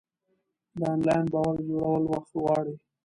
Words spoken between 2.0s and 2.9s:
وخت غواړي.